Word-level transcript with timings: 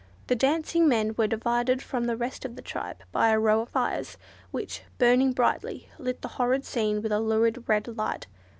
The 0.25 0.35
dancing 0.35 0.87
men 0.87 1.13
were 1.15 1.27
divided 1.27 1.83
from 1.83 2.05
the 2.05 2.17
rest 2.17 2.43
of 2.43 2.55
the 2.55 2.63
tribe 2.63 3.03
by 3.11 3.29
a 3.29 3.39
row 3.39 3.61
of 3.61 3.69
fires, 3.69 4.17
which, 4.49 4.81
burning 4.97 5.31
brightly, 5.31 5.89
lit 5.99 6.23
the 6.23 6.27
horrid 6.39 6.65
scene 6.65 7.03
with 7.03 7.11
a 7.11 7.19
lurid 7.19 7.65
red 7.69 7.87
light. 7.87 8.25